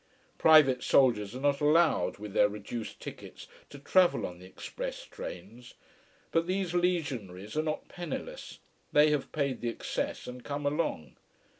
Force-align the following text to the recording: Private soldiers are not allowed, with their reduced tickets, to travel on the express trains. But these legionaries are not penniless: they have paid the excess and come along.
Private 0.39 0.81
soldiers 0.81 1.35
are 1.35 1.39
not 1.39 1.61
allowed, 1.61 2.17
with 2.17 2.33
their 2.33 2.49
reduced 2.49 2.99
tickets, 2.99 3.47
to 3.69 3.77
travel 3.77 4.25
on 4.25 4.39
the 4.39 4.47
express 4.47 5.03
trains. 5.03 5.75
But 6.31 6.47
these 6.47 6.73
legionaries 6.73 7.55
are 7.55 7.61
not 7.61 7.87
penniless: 7.87 8.57
they 8.91 9.11
have 9.11 9.31
paid 9.31 9.61
the 9.61 9.69
excess 9.69 10.25
and 10.25 10.43
come 10.43 10.65
along. 10.65 11.17